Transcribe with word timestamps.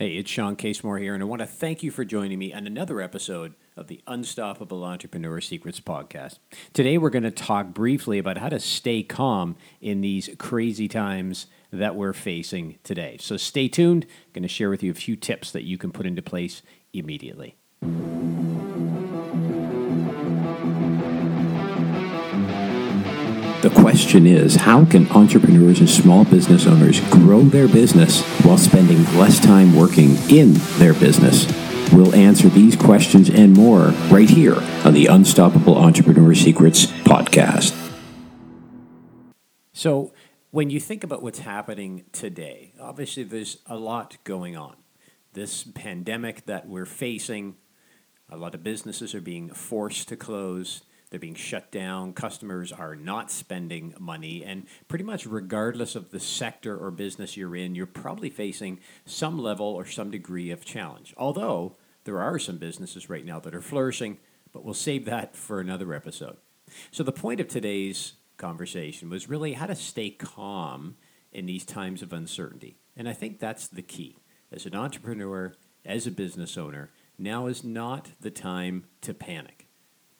Hey, 0.00 0.10
it's 0.10 0.30
Sean 0.30 0.54
Casemore 0.54 1.00
here, 1.00 1.12
and 1.12 1.20
I 1.24 1.26
want 1.26 1.40
to 1.40 1.46
thank 1.46 1.82
you 1.82 1.90
for 1.90 2.04
joining 2.04 2.38
me 2.38 2.52
on 2.52 2.68
another 2.68 3.00
episode 3.00 3.54
of 3.76 3.88
the 3.88 4.00
Unstoppable 4.06 4.84
Entrepreneur 4.84 5.40
Secrets 5.40 5.80
podcast. 5.80 6.38
Today, 6.72 6.98
we're 6.98 7.10
going 7.10 7.24
to 7.24 7.32
talk 7.32 7.74
briefly 7.74 8.20
about 8.20 8.38
how 8.38 8.48
to 8.48 8.60
stay 8.60 9.02
calm 9.02 9.56
in 9.80 10.00
these 10.00 10.30
crazy 10.38 10.86
times 10.86 11.46
that 11.72 11.96
we're 11.96 12.12
facing 12.12 12.78
today. 12.84 13.16
So, 13.18 13.36
stay 13.36 13.66
tuned. 13.66 14.04
I'm 14.04 14.32
going 14.34 14.42
to 14.42 14.48
share 14.48 14.70
with 14.70 14.84
you 14.84 14.92
a 14.92 14.94
few 14.94 15.16
tips 15.16 15.50
that 15.50 15.64
you 15.64 15.76
can 15.76 15.90
put 15.90 16.06
into 16.06 16.22
place 16.22 16.62
immediately. 16.92 17.56
Question 23.98 24.28
is 24.28 24.54
how 24.54 24.84
can 24.84 25.10
entrepreneurs 25.10 25.80
and 25.80 25.90
small 25.90 26.24
business 26.24 26.68
owners 26.68 27.00
grow 27.10 27.42
their 27.42 27.66
business 27.66 28.22
while 28.44 28.56
spending 28.56 29.02
less 29.18 29.40
time 29.40 29.74
working 29.74 30.10
in 30.30 30.52
their 30.78 30.94
business? 30.94 31.48
We'll 31.92 32.14
answer 32.14 32.48
these 32.48 32.76
questions 32.76 33.28
and 33.28 33.52
more 33.54 33.86
right 34.08 34.30
here 34.30 34.54
on 34.84 34.94
the 34.94 35.06
Unstoppable 35.06 35.76
Entrepreneur 35.76 36.32
Secrets 36.32 36.86
podcast. 36.86 37.74
So, 39.72 40.12
when 40.52 40.70
you 40.70 40.78
think 40.78 41.02
about 41.02 41.20
what's 41.20 41.40
happening 41.40 42.04
today, 42.12 42.74
obviously 42.80 43.24
there's 43.24 43.58
a 43.66 43.76
lot 43.76 44.16
going 44.22 44.56
on. 44.56 44.76
This 45.32 45.64
pandemic 45.64 46.46
that 46.46 46.68
we're 46.68 46.86
facing, 46.86 47.56
a 48.30 48.36
lot 48.36 48.54
of 48.54 48.62
businesses 48.62 49.12
are 49.12 49.20
being 49.20 49.48
forced 49.48 50.06
to 50.10 50.16
close. 50.16 50.82
They're 51.10 51.20
being 51.20 51.34
shut 51.34 51.70
down. 51.70 52.12
Customers 52.12 52.72
are 52.72 52.94
not 52.94 53.30
spending 53.30 53.94
money. 53.98 54.44
And 54.44 54.66
pretty 54.88 55.04
much, 55.04 55.26
regardless 55.26 55.94
of 55.94 56.10
the 56.10 56.20
sector 56.20 56.76
or 56.76 56.90
business 56.90 57.36
you're 57.36 57.56
in, 57.56 57.74
you're 57.74 57.86
probably 57.86 58.30
facing 58.30 58.80
some 59.06 59.38
level 59.38 59.66
or 59.66 59.86
some 59.86 60.10
degree 60.10 60.50
of 60.50 60.64
challenge. 60.64 61.14
Although 61.16 61.76
there 62.04 62.20
are 62.20 62.38
some 62.38 62.58
businesses 62.58 63.08
right 63.08 63.24
now 63.24 63.40
that 63.40 63.54
are 63.54 63.62
flourishing, 63.62 64.18
but 64.52 64.64
we'll 64.64 64.74
save 64.74 65.04
that 65.06 65.34
for 65.34 65.60
another 65.60 65.94
episode. 65.94 66.36
So, 66.90 67.02
the 67.02 67.12
point 67.12 67.40
of 67.40 67.48
today's 67.48 68.14
conversation 68.36 69.08
was 69.08 69.28
really 69.28 69.54
how 69.54 69.66
to 69.66 69.74
stay 69.74 70.10
calm 70.10 70.96
in 71.32 71.46
these 71.46 71.64
times 71.64 72.02
of 72.02 72.12
uncertainty. 72.12 72.76
And 72.96 73.08
I 73.08 73.12
think 73.12 73.38
that's 73.38 73.68
the 73.68 73.82
key. 73.82 74.18
As 74.52 74.66
an 74.66 74.74
entrepreneur, 74.74 75.54
as 75.84 76.06
a 76.06 76.10
business 76.10 76.56
owner, 76.56 76.90
now 77.18 77.46
is 77.46 77.64
not 77.64 78.10
the 78.20 78.30
time 78.30 78.84
to 79.02 79.14
panic. 79.14 79.67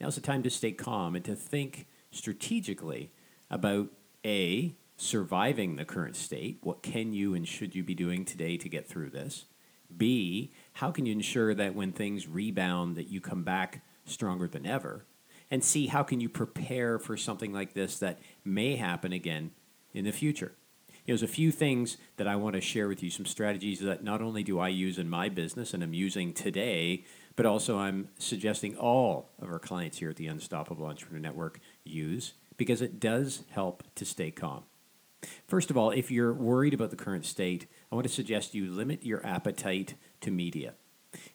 Now's 0.00 0.14
the 0.14 0.20
time 0.20 0.42
to 0.42 0.50
stay 0.50 0.72
calm 0.72 1.16
and 1.16 1.24
to 1.24 1.34
think 1.34 1.86
strategically 2.10 3.10
about 3.50 3.88
A, 4.24 4.74
surviving 4.96 5.76
the 5.76 5.84
current 5.84 6.16
state. 6.16 6.58
What 6.62 6.82
can 6.82 7.12
you 7.12 7.34
and 7.34 7.46
should 7.46 7.74
you 7.74 7.82
be 7.82 7.94
doing 7.94 8.24
today 8.24 8.56
to 8.56 8.68
get 8.68 8.88
through 8.88 9.10
this? 9.10 9.46
B, 9.96 10.52
how 10.74 10.90
can 10.90 11.06
you 11.06 11.12
ensure 11.12 11.54
that 11.54 11.74
when 11.74 11.92
things 11.92 12.28
rebound 12.28 12.96
that 12.96 13.08
you 13.08 13.20
come 13.20 13.42
back 13.42 13.82
stronger 14.04 14.46
than 14.46 14.66
ever? 14.66 15.04
And 15.50 15.64
C, 15.64 15.86
how 15.86 16.02
can 16.02 16.20
you 16.20 16.28
prepare 16.28 16.98
for 16.98 17.16
something 17.16 17.52
like 17.52 17.72
this 17.72 17.98
that 17.98 18.18
may 18.44 18.76
happen 18.76 19.12
again 19.12 19.52
in 19.94 20.04
the 20.04 20.12
future? 20.12 20.52
there's 21.08 21.22
a 21.22 21.26
few 21.26 21.50
things 21.50 21.96
that 22.18 22.28
I 22.28 22.36
want 22.36 22.54
to 22.54 22.60
share 22.60 22.86
with 22.86 23.02
you, 23.02 23.08
some 23.08 23.24
strategies 23.24 23.80
that 23.80 24.04
not 24.04 24.20
only 24.20 24.42
do 24.42 24.58
I 24.58 24.68
use 24.68 24.98
in 24.98 25.08
my 25.08 25.30
business 25.30 25.72
and 25.72 25.82
I'm 25.82 25.94
using 25.94 26.34
today, 26.34 27.04
but 27.38 27.46
also 27.46 27.78
I'm 27.78 28.08
suggesting 28.18 28.76
all 28.76 29.30
of 29.40 29.48
our 29.48 29.60
clients 29.60 29.98
here 29.98 30.10
at 30.10 30.16
the 30.16 30.26
Unstoppable 30.26 30.86
Entrepreneur 30.86 31.20
Network 31.20 31.60
use 31.84 32.34
because 32.56 32.82
it 32.82 32.98
does 32.98 33.44
help 33.50 33.84
to 33.94 34.04
stay 34.04 34.32
calm. 34.32 34.64
First 35.46 35.70
of 35.70 35.76
all, 35.76 35.92
if 35.92 36.10
you're 36.10 36.32
worried 36.32 36.74
about 36.74 36.90
the 36.90 36.96
current 36.96 37.24
state, 37.24 37.68
I 37.92 37.94
want 37.94 38.08
to 38.08 38.12
suggest 38.12 38.56
you 38.56 38.68
limit 38.68 39.06
your 39.06 39.24
appetite 39.24 39.94
to 40.22 40.32
media. 40.32 40.74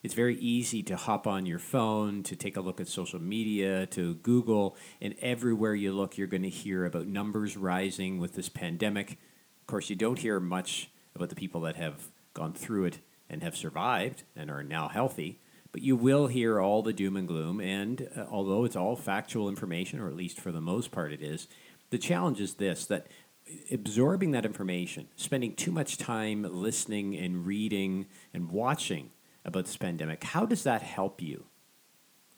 It's 0.02 0.12
very 0.12 0.36
easy 0.36 0.82
to 0.82 0.96
hop 0.96 1.26
on 1.26 1.46
your 1.46 1.58
phone, 1.58 2.22
to 2.24 2.36
take 2.36 2.58
a 2.58 2.60
look 2.60 2.82
at 2.82 2.88
social 2.88 3.18
media, 3.18 3.86
to 3.86 4.16
Google, 4.16 4.76
and 5.00 5.14
everywhere 5.22 5.74
you 5.74 5.94
look, 5.94 6.18
you're 6.18 6.26
going 6.26 6.42
to 6.42 6.50
hear 6.50 6.84
about 6.84 7.06
numbers 7.06 7.56
rising 7.56 8.18
with 8.18 8.34
this 8.34 8.50
pandemic. 8.50 9.12
Of 9.12 9.68
course, 9.68 9.88
you 9.88 9.96
don't 9.96 10.18
hear 10.18 10.38
much 10.38 10.90
about 11.16 11.30
the 11.30 11.34
people 11.34 11.62
that 11.62 11.76
have 11.76 12.08
gone 12.34 12.52
through 12.52 12.84
it 12.84 12.98
and 13.30 13.42
have 13.42 13.56
survived 13.56 14.24
and 14.36 14.50
are 14.50 14.62
now 14.62 14.88
healthy. 14.88 15.40
But 15.74 15.82
you 15.82 15.96
will 15.96 16.28
hear 16.28 16.60
all 16.60 16.82
the 16.82 16.92
doom 16.92 17.16
and 17.16 17.26
gloom, 17.26 17.60
and 17.60 18.08
uh, 18.16 18.26
although 18.30 18.64
it's 18.64 18.76
all 18.76 18.94
factual 18.94 19.48
information, 19.48 19.98
or 19.98 20.06
at 20.06 20.14
least 20.14 20.38
for 20.38 20.52
the 20.52 20.60
most 20.60 20.92
part 20.92 21.12
it 21.12 21.20
is, 21.20 21.48
the 21.90 21.98
challenge 21.98 22.40
is 22.40 22.54
this 22.54 22.86
that 22.86 23.08
absorbing 23.72 24.30
that 24.30 24.46
information, 24.46 25.08
spending 25.16 25.52
too 25.52 25.72
much 25.72 25.98
time 25.98 26.46
listening 26.48 27.16
and 27.16 27.44
reading 27.44 28.06
and 28.32 28.52
watching 28.52 29.10
about 29.44 29.64
this 29.64 29.76
pandemic, 29.76 30.22
how 30.22 30.46
does 30.46 30.62
that 30.62 30.82
help 30.82 31.20
you? 31.20 31.46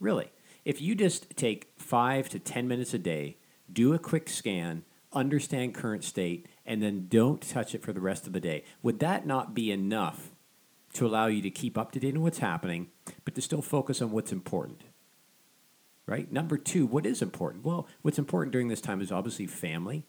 Really, 0.00 0.32
if 0.64 0.80
you 0.80 0.94
just 0.94 1.36
take 1.36 1.68
five 1.76 2.30
to 2.30 2.38
10 2.38 2.66
minutes 2.66 2.94
a 2.94 2.98
day, 2.98 3.36
do 3.70 3.92
a 3.92 3.98
quick 3.98 4.30
scan, 4.30 4.82
understand 5.12 5.74
current 5.74 6.04
state, 6.04 6.46
and 6.64 6.82
then 6.82 7.06
don't 7.10 7.46
touch 7.46 7.74
it 7.74 7.82
for 7.82 7.92
the 7.92 8.00
rest 8.00 8.26
of 8.26 8.32
the 8.32 8.40
day, 8.40 8.64
would 8.82 8.98
that 9.00 9.26
not 9.26 9.52
be 9.52 9.70
enough 9.70 10.30
to 10.96 11.06
allow 11.06 11.26
you 11.26 11.42
to 11.42 11.50
keep 11.50 11.78
up 11.78 11.92
to 11.92 12.00
date 12.00 12.14
on 12.14 12.22
what's 12.22 12.38
happening, 12.38 12.88
but 13.24 13.34
to 13.34 13.42
still 13.42 13.62
focus 13.62 14.02
on 14.02 14.10
what's 14.10 14.32
important. 14.32 14.82
Right? 16.06 16.30
Number 16.30 16.56
two, 16.56 16.86
what 16.86 17.06
is 17.06 17.22
important? 17.22 17.64
Well, 17.64 17.88
what's 18.02 18.18
important 18.18 18.52
during 18.52 18.68
this 18.68 18.80
time 18.80 19.00
is 19.00 19.10
obviously 19.10 19.46
family, 19.46 20.04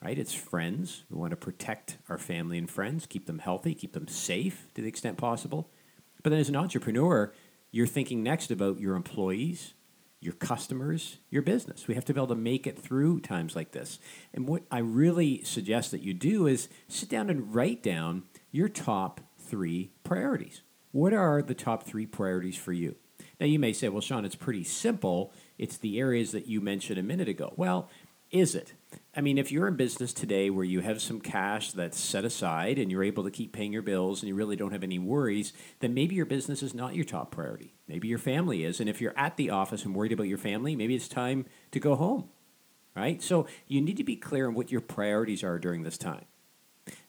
right? 0.00 0.18
It's 0.18 0.34
friends. 0.34 1.04
We 1.10 1.18
want 1.18 1.32
to 1.32 1.36
protect 1.36 1.98
our 2.08 2.18
family 2.18 2.56
and 2.56 2.70
friends, 2.70 3.06
keep 3.06 3.26
them 3.26 3.40
healthy, 3.40 3.74
keep 3.74 3.94
them 3.94 4.06
safe 4.06 4.68
to 4.74 4.82
the 4.82 4.88
extent 4.88 5.18
possible. 5.18 5.70
But 6.22 6.30
then 6.30 6.38
as 6.38 6.48
an 6.48 6.56
entrepreneur, 6.56 7.32
you're 7.72 7.86
thinking 7.88 8.22
next 8.22 8.52
about 8.52 8.78
your 8.78 8.94
employees, 8.94 9.74
your 10.20 10.32
customers, 10.34 11.18
your 11.28 11.42
business. 11.42 11.86
We 11.86 11.94
have 11.96 12.04
to 12.06 12.14
be 12.14 12.18
able 12.18 12.28
to 12.28 12.34
make 12.34 12.66
it 12.66 12.78
through 12.78 13.20
times 13.20 13.56
like 13.56 13.72
this. 13.72 13.98
And 14.32 14.48
what 14.48 14.62
I 14.70 14.78
really 14.78 15.42
suggest 15.42 15.90
that 15.90 16.00
you 16.00 16.14
do 16.14 16.46
is 16.46 16.68
sit 16.88 17.08
down 17.08 17.28
and 17.28 17.54
write 17.54 17.82
down 17.82 18.22
your 18.50 18.68
top 18.68 19.20
three 19.44 19.92
priorities. 20.02 20.62
What 20.92 21.12
are 21.12 21.42
the 21.42 21.54
top 21.54 21.84
three 21.84 22.06
priorities 22.06 22.56
for 22.56 22.72
you? 22.72 22.96
Now, 23.40 23.46
you 23.46 23.58
may 23.58 23.72
say, 23.72 23.88
well, 23.88 24.00
Sean, 24.00 24.24
it's 24.24 24.36
pretty 24.36 24.64
simple. 24.64 25.32
It's 25.58 25.76
the 25.76 25.98
areas 25.98 26.32
that 26.32 26.46
you 26.46 26.60
mentioned 26.60 26.98
a 26.98 27.02
minute 27.02 27.28
ago. 27.28 27.52
Well, 27.56 27.88
is 28.30 28.54
it? 28.54 28.72
I 29.16 29.20
mean, 29.20 29.38
if 29.38 29.52
you're 29.52 29.68
in 29.68 29.76
business 29.76 30.12
today 30.12 30.50
where 30.50 30.64
you 30.64 30.80
have 30.80 31.00
some 31.00 31.20
cash 31.20 31.72
that's 31.72 31.98
set 31.98 32.24
aside 32.24 32.78
and 32.78 32.90
you're 32.90 33.04
able 33.04 33.22
to 33.24 33.30
keep 33.30 33.52
paying 33.52 33.72
your 33.72 33.82
bills 33.82 34.22
and 34.22 34.28
you 34.28 34.34
really 34.34 34.56
don't 34.56 34.72
have 34.72 34.82
any 34.82 34.98
worries, 34.98 35.52
then 35.80 35.94
maybe 35.94 36.16
your 36.16 36.26
business 36.26 36.62
is 36.62 36.74
not 36.74 36.96
your 36.96 37.04
top 37.04 37.30
priority. 37.30 37.74
Maybe 37.86 38.08
your 38.08 38.18
family 38.18 38.64
is. 38.64 38.80
And 38.80 38.88
if 38.88 39.00
you're 39.00 39.16
at 39.16 39.36
the 39.36 39.50
office 39.50 39.84
and 39.84 39.94
worried 39.94 40.12
about 40.12 40.26
your 40.26 40.38
family, 40.38 40.74
maybe 40.74 40.96
it's 40.96 41.06
time 41.06 41.46
to 41.70 41.78
go 41.78 41.94
home, 41.94 42.28
right? 42.96 43.22
So 43.22 43.46
you 43.68 43.80
need 43.80 43.98
to 43.98 44.04
be 44.04 44.16
clear 44.16 44.48
on 44.48 44.54
what 44.54 44.72
your 44.72 44.80
priorities 44.80 45.44
are 45.44 45.58
during 45.60 45.84
this 45.84 45.98
time. 45.98 46.24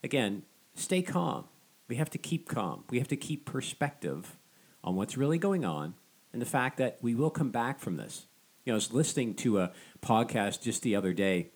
Again, 0.04 0.44
stay 0.76 1.02
calm. 1.02 1.46
We 1.88 1.96
have 1.98 2.10
to 2.12 2.18
keep 2.18 2.48
calm. 2.48 2.84
We 2.90 3.00
have 3.00 3.08
to 3.10 3.18
keep 3.18 3.46
perspective 3.46 4.38
on 4.84 4.96
what's 4.96 5.18
really 5.18 5.38
going 5.38 5.66
on 5.66 5.96
and 6.34 6.42
the 6.42 6.46
fact 6.46 6.78
that 6.78 6.98
we 7.02 7.16
will 7.16 7.30
come 7.30 7.52
back 7.52 7.80
from 7.80 7.98
this. 7.98 8.26
You 8.64 8.72
know, 8.72 8.76
I 8.76 8.78
was 8.78 8.94
listening 8.94 9.36
to 9.36 9.60
a 9.60 9.72
podcast 10.02 10.62
just 10.62 10.82
the 10.82 10.96
other 10.96 11.14
day. 11.14 11.52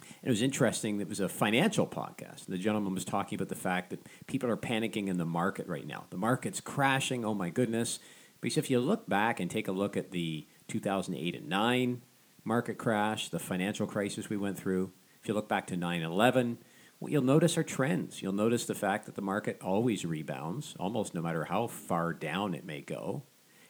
And 0.00 0.28
it 0.28 0.30
was 0.30 0.42
interesting. 0.42 1.00
It 1.00 1.08
was 1.08 1.20
a 1.20 1.28
financial 1.28 1.86
podcast. 1.86 2.46
The 2.46 2.58
gentleman 2.58 2.94
was 2.94 3.04
talking 3.04 3.36
about 3.36 3.48
the 3.48 3.56
fact 3.56 3.90
that 3.90 4.06
people 4.26 4.48
are 4.48 4.56
panicking 4.56 5.08
in 5.08 5.18
the 5.18 5.26
market 5.26 5.66
right 5.66 5.86
now. 5.86 6.04
The 6.10 6.16
market's 6.16 6.60
crashing. 6.60 7.24
Oh 7.24 7.34
my 7.34 7.50
goodness. 7.50 7.98
Because 8.40 8.58
if 8.58 8.70
you 8.70 8.78
look 8.78 9.08
back 9.08 9.40
and 9.40 9.50
take 9.50 9.66
a 9.66 9.72
look 9.72 9.96
at 9.96 10.12
the 10.12 10.46
2008 10.68 11.34
and 11.34 11.48
9 11.48 12.02
market 12.44 12.78
crash, 12.78 13.28
the 13.28 13.38
financial 13.38 13.86
crisis 13.86 14.28
we 14.28 14.36
went 14.36 14.58
through, 14.58 14.92
if 15.20 15.28
you 15.28 15.34
look 15.34 15.48
back 15.48 15.66
to 15.68 15.76
9 15.76 16.02
11, 16.02 16.58
what 16.98 17.12
you'll 17.12 17.22
notice 17.22 17.58
are 17.58 17.62
trends. 17.62 18.22
You'll 18.22 18.32
notice 18.32 18.64
the 18.64 18.74
fact 18.74 19.06
that 19.06 19.14
the 19.14 19.22
market 19.22 19.60
always 19.62 20.04
rebounds, 20.04 20.74
almost 20.78 21.14
no 21.14 21.20
matter 21.20 21.44
how 21.44 21.66
far 21.66 22.12
down 22.12 22.54
it 22.54 22.64
may 22.64 22.80
go, 22.80 23.24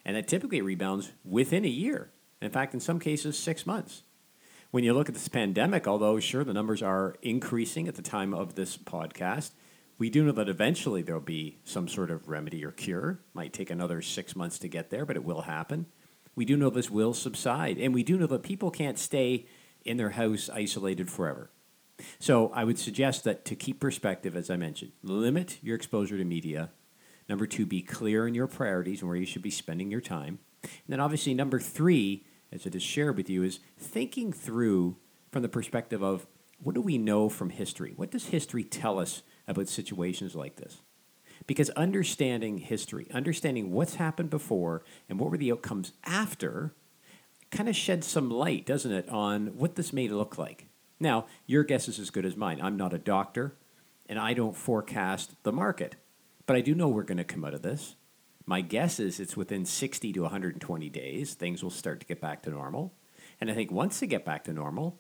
and 0.05 0.17
that 0.17 0.28
typically 0.28 0.61
rebounds 0.61 1.12
within 1.25 1.64
a 1.64 1.69
year. 1.69 2.11
In 2.40 2.50
fact, 2.50 2.75
in 2.75 2.81
some 2.81 3.00
cases, 3.00 3.38
six 3.38 3.67
months. 3.67 4.02
When 4.70 4.84
you 4.84 4.93
look 4.93 5.08
at 5.08 5.14
this 5.14 5.28
pandemic, 5.28 5.88
although 5.88 6.20
sure 6.20 6.44
the 6.44 6.52
numbers 6.52 6.82
are 6.82 7.17
increasing 7.23 7.88
at 7.88 7.94
the 7.94 8.02
time 8.02 8.34
of 8.34 8.55
this 8.55 8.76
podcast, 8.76 9.52
we 9.99 10.11
do 10.11 10.25
know 10.25 10.32
that 10.32 10.49
eventually 10.49 11.02
there'll 11.02 11.20
be 11.20 11.58
some 11.64 11.88
sort 11.88 12.11
of 12.11 12.29
remedy 12.29 12.64
or 12.64 12.70
cure. 12.70 13.20
Might 13.32 13.52
take 13.52 13.70
another 13.70 14.02
six 14.02 14.37
months 14.37 14.58
to 14.58 14.69
get 14.69 14.90
there, 14.90 15.06
but 15.06 15.17
it 15.17 15.25
will 15.25 15.43
happen. 15.43 15.87
We 16.34 16.44
do 16.44 16.56
know 16.56 16.69
this 16.69 16.90
will 16.90 17.14
subside, 17.14 17.79
and 17.79 17.94
we 17.94 18.02
do 18.02 18.19
know 18.19 18.26
that 18.26 18.43
people 18.43 18.70
can't 18.70 18.99
stay 18.99 19.46
in 19.84 19.96
their 19.96 20.11
house 20.11 20.50
isolated 20.52 21.11
forever. 21.11 21.50
So 22.19 22.50
I 22.54 22.64
would 22.64 22.78
suggest 22.78 23.25
that 23.25 23.44
to 23.46 23.56
keep 23.56 23.81
perspective, 23.81 24.37
as 24.37 24.50
I 24.50 24.56
mentioned, 24.56 24.93
limit 25.02 25.58
your 25.62 25.76
exposure 25.76 26.19
to 26.19 26.25
media. 26.25 26.70
Number 27.28 27.46
two, 27.46 27.66
be 27.66 27.82
clear 27.82 28.26
in 28.28 28.34
your 28.34 28.46
priorities 28.46 29.00
and 29.00 29.08
where 29.08 29.16
you 29.16 29.26
should 29.26 29.43
be 29.43 29.50
spending 29.50 29.90
your 29.90 30.00
time. 30.00 30.38
And 30.62 30.72
then 30.88 31.00
obviously, 31.00 31.34
number 31.34 31.58
three, 31.58 32.25
as 32.52 32.66
I 32.66 32.70
just 32.70 32.87
shared 32.87 33.16
with 33.16 33.28
you, 33.31 33.43
is 33.43 33.60
thinking 33.78 34.32
through 34.32 34.96
from 35.32 35.43
the 35.43 35.48
perspective 35.48 36.02
of 36.02 36.26
what 36.62 36.75
do 36.75 36.81
we 36.81 36.98
know 36.98 37.28
from 37.28 37.50
history? 37.50 37.93
What 37.96 38.10
does 38.10 38.26
history 38.26 38.64
tell 38.64 38.98
us 38.98 39.22
about 39.46 39.69
situations 39.69 40.34
like 40.34 40.56
this? 40.56 40.81
Because 41.46 41.70
understanding 41.70 42.58
history, 42.58 43.08
understanding 43.12 43.72
what's 43.72 43.96
happened 43.96 44.31
before 44.31 44.82
and 45.08 45.20
what 45.20 45.31
were 45.31 45.37
the 45.37 45.52
outcomes 45.52 45.93
after, 46.04 46.75
kind 47.50 47.69
of 47.69 47.76
sheds 47.76 48.06
some 48.06 48.31
light, 48.31 48.66
doesn't 48.66 48.93
it, 48.93 49.08
on 49.08 49.48
what 49.58 49.75
this 49.76 49.93
may 49.93 50.08
look 50.08 50.38
like. 50.38 50.69
Now, 50.98 51.26
your 51.46 51.64
guess 51.64 51.88
is 51.88 51.98
as 51.98 52.10
good 52.10 52.25
as 52.25 52.37
mine. 52.37 52.60
I'm 52.62 52.76
not 52.76 52.94
a 52.94 52.98
doctor, 52.98 53.54
and 54.08 54.19
I 54.19 54.34
don't 54.34 54.56
forecast 54.56 55.34
the 55.43 55.52
market, 55.52 55.96
but 56.46 56.56
I 56.56 56.60
do 56.60 56.75
know 56.75 56.88
we're 56.88 57.02
going 57.02 57.19
to 57.19 57.25
come 57.25 57.44
out 57.44 57.54
of 57.54 57.62
this. 57.62 57.96
My 58.46 58.60
guess 58.60 59.00
is 59.00 59.19
it's 59.19 59.37
within 59.37 59.64
60 59.64 60.12
to 60.12 60.22
120 60.22 60.88
days, 60.88 61.34
things 61.34 61.62
will 61.62 61.70
start 61.70 62.00
to 62.00 62.06
get 62.06 62.20
back 62.20 62.43
to 62.43 62.50
normal. 62.50 62.94
And 63.40 63.50
I 63.50 63.54
think 63.54 63.70
once 63.70 63.98
they 63.98 64.06
get 64.06 64.25
back 64.25 64.44
to 64.44 64.52
normal, 64.52 64.98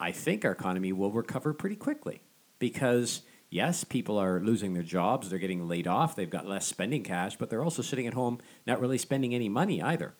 I 0.00 0.12
think 0.12 0.44
our 0.44 0.52
economy 0.52 0.92
will 0.92 1.12
recover 1.12 1.52
pretty 1.52 1.76
quickly 1.76 2.22
because 2.58 3.22
yes, 3.50 3.84
people 3.84 4.18
are 4.18 4.40
losing 4.40 4.72
their 4.72 4.82
jobs, 4.82 5.28
they're 5.28 5.38
getting 5.38 5.68
laid 5.68 5.86
off, 5.86 6.16
they've 6.16 6.28
got 6.28 6.46
less 6.46 6.66
spending 6.66 7.02
cash, 7.02 7.36
but 7.36 7.50
they're 7.50 7.62
also 7.62 7.82
sitting 7.82 8.06
at 8.06 8.14
home 8.14 8.38
not 8.66 8.80
really 8.80 8.98
spending 8.98 9.34
any 9.34 9.48
money 9.48 9.82
either. 9.82 10.14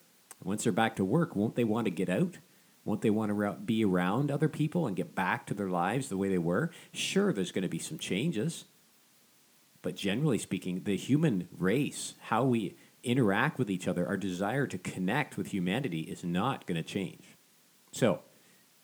Once 0.45 0.65
they're 0.65 0.73
back 0.73 0.97
to 0.97 1.05
work, 1.05 1.35
won't 1.35 1.57
they 1.57 1.65
want 1.65 1.87
to 1.87 1.91
get 1.91 2.09
out? 2.09 2.39
Won't 2.87 3.03
they 3.03 3.11
want 3.11 3.31
to 3.31 3.57
be 3.65 3.85
around 3.85 4.31
other 4.31 4.49
people 4.49 4.87
and 4.87 4.97
get 4.97 5.15
back 5.15 5.45
to 5.47 5.55
their 5.55 5.69
lives 5.69 6.09
the 6.09 6.17
way 6.17 6.29
they 6.29 6.39
were? 6.39 6.71
Sure, 6.93 7.33
there's 7.33 7.53
going 7.53 7.63
to 7.63 7.69
be 7.69 7.81
some 7.81 7.99
changes. 7.99 8.65
But 9.83 9.97
generally 9.97 10.39
speaking, 10.39 10.85
the 10.85 10.97
human 10.97 11.49
race, 11.51 12.15
how 12.29 12.45
we 12.45 12.77
interact 13.03 13.59
with 13.59 13.71
each 13.71 13.87
other, 13.89 14.07
our 14.07 14.17
desire 14.17 14.67
to 14.69 14.79
connect 14.79 15.37
with 15.37 15.49
humanity 15.49 16.03
is 16.03 16.25
not 16.25 16.65
going 16.67 16.77
to 16.77 16.89
change. 16.89 17.25
So, 17.91 18.21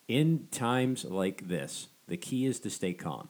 in 0.09 0.49
times 0.51 1.05
like 1.05 1.49
this, 1.49 1.89
the 2.09 2.17
key 2.17 2.45
is 2.45 2.61
to 2.61 2.71
stay 2.71 2.93
calm 2.93 3.29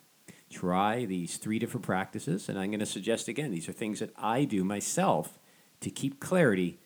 try 0.53 1.07
these 1.07 1.39
three 1.39 1.59
different 1.59 1.85
practices. 1.85 2.49
And 2.49 2.59
I'm 2.59 2.71
going 2.71 2.81
to 2.81 2.87
suggest 2.87 3.27
again, 3.27 3.51
these 3.51 3.69
are 3.69 3.73
things 3.73 4.01
that 4.01 4.13
I 4.17 4.45
do 4.45 4.65
myself 4.65 5.39
to 5.81 5.91
keep 5.91 6.21
clarity 6.21 6.79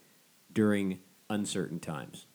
during 0.52 1.00
uncertain 1.28 1.80
times. 1.80 2.26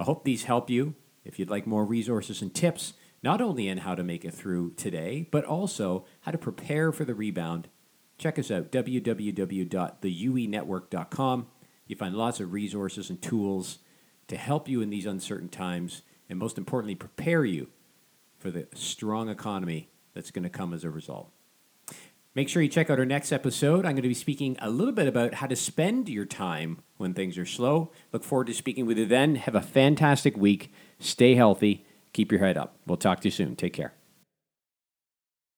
I 0.00 0.04
hope 0.04 0.24
these 0.24 0.44
help 0.44 0.70
you. 0.70 0.94
If 1.26 1.38
you'd 1.38 1.50
like 1.50 1.66
more 1.66 1.84
resources 1.84 2.40
and 2.40 2.54
tips, 2.54 2.94
not 3.22 3.42
only 3.42 3.68
in 3.68 3.76
how 3.78 3.94
to 3.94 4.02
make 4.02 4.24
it 4.24 4.32
through 4.32 4.72
today, 4.72 5.28
but 5.30 5.44
also 5.44 6.06
how 6.22 6.32
to 6.32 6.38
prepare 6.38 6.90
for 6.90 7.04
the 7.04 7.14
rebound, 7.14 7.68
check 8.16 8.38
us 8.38 8.50
out 8.50 8.72
www.theuenetwork.com. 8.72 11.46
You 11.86 11.96
find 11.96 12.14
lots 12.14 12.40
of 12.40 12.54
resources 12.54 13.10
and 13.10 13.20
tools 13.20 13.80
to 14.28 14.38
help 14.38 14.70
you 14.70 14.80
in 14.80 14.88
these 14.88 15.04
uncertain 15.04 15.50
times, 15.50 16.00
and 16.30 16.38
most 16.38 16.56
importantly, 16.56 16.94
prepare 16.94 17.44
you 17.44 17.68
for 18.38 18.50
the 18.50 18.68
strong 18.74 19.28
economy 19.28 19.90
that's 20.14 20.30
going 20.30 20.44
to 20.44 20.48
come 20.48 20.72
as 20.72 20.82
a 20.82 20.88
result. 20.88 21.30
Make 22.34 22.48
sure 22.48 22.62
you 22.62 22.68
check 22.68 22.90
out 22.90 23.00
our 23.00 23.04
next 23.04 23.32
episode. 23.32 23.78
I'm 23.78 23.92
going 23.92 24.02
to 24.02 24.08
be 24.08 24.14
speaking 24.14 24.56
a 24.60 24.70
little 24.70 24.94
bit 24.94 25.08
about 25.08 25.34
how 25.34 25.48
to 25.48 25.56
spend 25.56 26.08
your 26.08 26.24
time 26.24 26.78
when 26.96 27.12
things 27.12 27.36
are 27.36 27.46
slow. 27.46 27.90
Look 28.12 28.22
forward 28.22 28.46
to 28.46 28.54
speaking 28.54 28.86
with 28.86 28.98
you 28.98 29.06
then. 29.06 29.34
Have 29.34 29.56
a 29.56 29.60
fantastic 29.60 30.36
week. 30.36 30.72
Stay 31.00 31.34
healthy. 31.34 31.84
Keep 32.12 32.30
your 32.30 32.40
head 32.40 32.56
up. 32.56 32.76
We'll 32.86 32.98
talk 32.98 33.20
to 33.20 33.28
you 33.28 33.32
soon. 33.32 33.56
Take 33.56 33.72
care. 33.72 33.94